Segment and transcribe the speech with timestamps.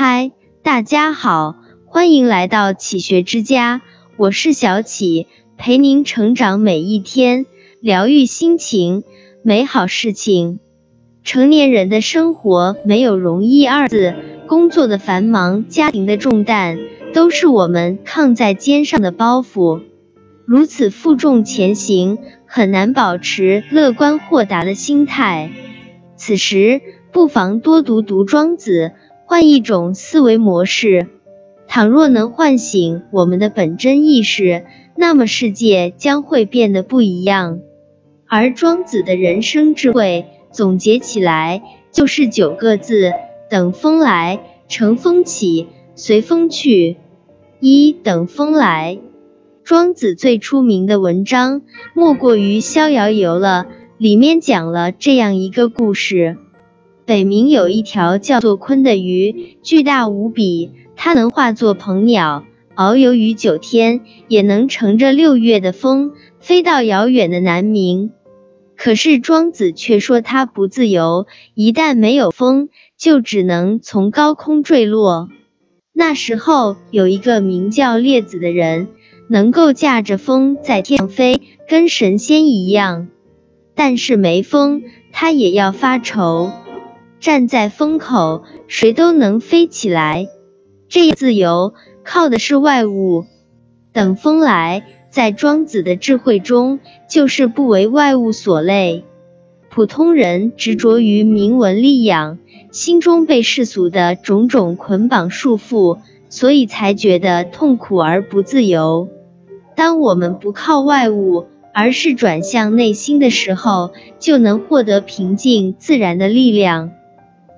[0.00, 0.30] 嗨，
[0.62, 3.82] 大家好，欢迎来到启学之家，
[4.16, 5.26] 我是小启，
[5.56, 7.46] 陪您成长每一天，
[7.80, 9.02] 疗愈心情，
[9.42, 10.60] 美好事情。
[11.24, 14.14] 成年人的生活没有容易二字，
[14.46, 16.78] 工作的繁忙，家庭的重担，
[17.12, 19.82] 都是我们扛在肩上的包袱。
[20.46, 25.50] 如此负重前行，很难保持乐观豁达的心态。
[26.16, 26.80] 此时，
[27.10, 28.92] 不妨多读读《庄子》。
[29.28, 31.06] 换一种思维模式，
[31.66, 34.64] 倘若能唤醒我们的本真意识，
[34.96, 37.60] 那么世界将会变得不一样。
[38.26, 41.62] 而庄子的人生智慧总结起来
[41.92, 43.12] 就是九个字：
[43.50, 46.96] 等风来，乘风起，随风去。
[47.60, 48.98] 一等风来，
[49.62, 51.60] 庄子最出名的文章
[51.92, 53.66] 莫过于《逍遥游》了，
[53.98, 56.38] 里面讲了这样一个故事。
[57.08, 62.44] 北冥有一条叫做鲲的鱼，巨大无比，它能化作鹏鸟，
[62.76, 68.10] 遨游于九天，也能乘着六月的风，飞到遥远的南冥。
[68.76, 75.30] 可是庄子却说它不自由，一旦没有风，就只能从高空坠落。
[75.94, 78.88] 那时候有一个名叫列子的人，
[79.30, 83.08] 能够驾着风在天上飞，跟神仙一样。
[83.74, 86.52] 但是没风，他也要发愁。
[87.20, 90.28] 站在风口，谁都能飞起来。
[90.88, 93.24] 这样自由靠的是外物。
[93.92, 99.04] 等风来，在庄子的智慧中，就是不为外物所累。
[99.70, 102.38] 普通人执着于名闻利养，
[102.70, 109.08] 心中被世俗的种种捆绑束缚，所以才觉得痛苦而不自由。
[109.74, 116.92] 当我们不靠外物，而是转向内心的时候，就能获得平静自然的力量。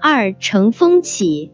[0.00, 1.50] 二乘风起，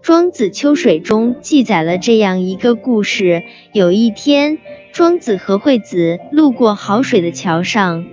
[0.00, 3.42] 庄子秋水中记载了这样一个故事：
[3.74, 4.58] 有一天，
[4.92, 8.06] 庄子和惠子路过好水的桥上，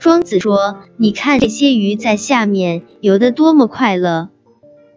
[0.00, 4.30] 庄子说：“你看这些鱼在下面游得多么快乐。”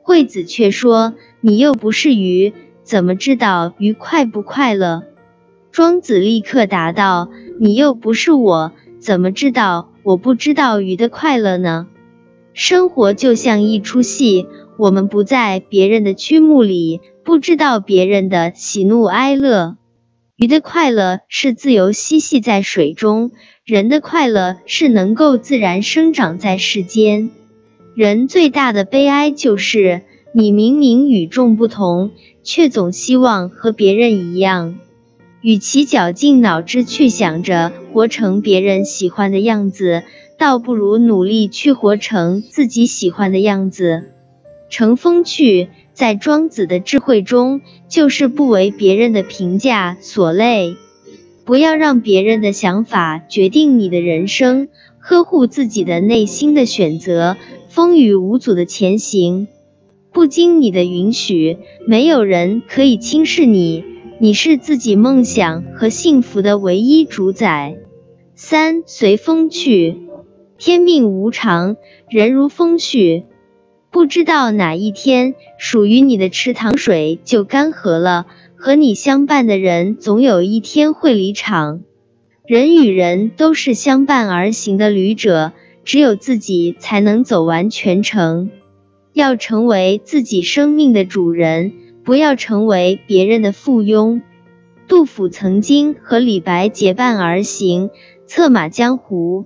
[0.01, 5.03] 惠子却说：“你又不是鱼，怎么知道鱼快不快乐？”
[5.73, 7.27] 庄子立刻答道
[7.59, 11.87] ：“你又不是我，怎么知道我不知道鱼的快乐呢？”
[12.55, 19.75] 生活就像一出戏，我们不在别人的曲目里，不知道别人的喜怒哀乐。
[20.38, 23.31] 鱼的快乐是自由嬉戏在水中，
[23.66, 27.29] 人的快乐是能够自然生长在世间。
[27.93, 32.11] 人最大的悲哀就是，你明明与众不同，
[32.41, 34.79] 却总希望和别人一样。
[35.41, 40.03] 与其绞尽脑汁去想着活成别人喜欢的样子。
[40.38, 44.12] 倒不如努力去活成自己喜欢的样子。
[44.69, 50.75] 乘风去，在庄子的智慧中，就是不为别人的评价所累，
[51.46, 54.68] 不要让别人的想法决定你的人生，
[55.00, 57.38] 呵护自己的内心的选择，
[57.69, 59.47] 风雨无阻的前行。
[60.12, 61.57] 不经你的允许，
[61.88, 63.84] 没有人可以轻视你，
[64.19, 67.78] 你是自己梦想和幸福的唯一主宰。
[68.34, 70.04] 三随风去。
[70.57, 71.75] 天命无常，
[72.09, 73.25] 人如风絮，
[73.91, 78.25] 不知道哪一天属于你的池塘水就干涸了。
[78.57, 81.81] 和你相伴的人，总有一天会离场。
[82.47, 85.51] 人与人都是相伴而行的旅者，
[85.83, 88.49] 只有自己才能走完全程。
[89.13, 91.73] 要成为自己生命的主人，
[92.03, 94.22] 不要成为别人的附庸。
[94.87, 97.91] 杜甫曾经和李白结伴而行，
[98.25, 99.45] 策马江湖。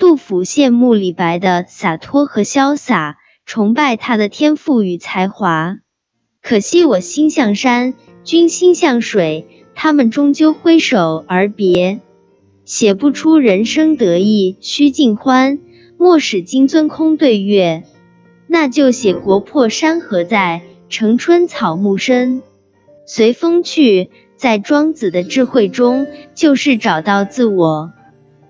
[0.00, 5.76] 杜甫羡慕李白的洒脱和潇洒，崇拜他的天赋与才华。
[6.40, 7.92] 可惜我心向山，
[8.24, 12.00] 君心向水，他们终究挥手而别。
[12.64, 15.58] 写不出人生得意须尽欢，
[15.98, 17.82] 莫使金樽空对月。
[18.46, 22.42] 那就写国破山河在，城春草木深。
[23.04, 27.92] 随风去，在庄子的智慧中，就是找到自我。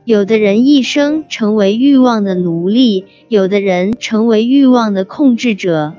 [0.05, 5.94] 有的人一生成为欲望的奴隶，有的人成为欲望的控制者。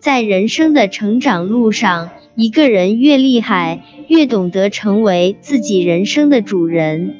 [0.00, 7.14] 在人生的成长路上，一个人越厉害，越懂得成为自己人生的主人，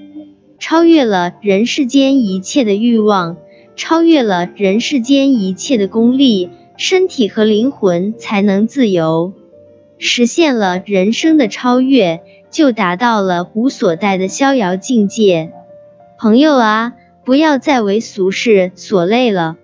[0.59, 3.37] 超越了人世间一切的欲望，
[3.77, 9.33] 超越了人世间一切的功利，身体和灵魂才能自由，
[9.99, 12.21] 实现了人生的超越，
[12.51, 15.53] 就达到了无所待的逍遥境界。
[16.21, 16.95] 朋友啊，
[17.25, 19.57] 不要再为俗事所累了。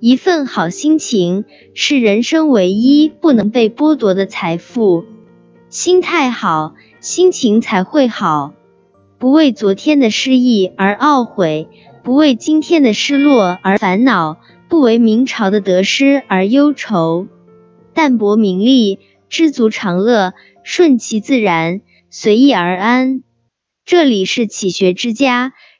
[0.00, 5.04] 一份好心情是人生唯一不能被剥夺的财富。
[5.68, 8.54] 心态好，心情才会好。
[9.18, 11.68] 不为昨天的失意而懊悔，
[12.02, 14.38] 不为今天的失落而烦恼，
[14.68, 17.28] 不为明朝的得失而忧愁。
[17.92, 18.98] 淡泊名利，
[19.28, 23.22] 知足常乐，顺其自然，随意而安。
[23.86, 25.52] 这里是启学之家，